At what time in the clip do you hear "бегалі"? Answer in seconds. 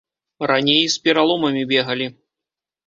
1.75-2.13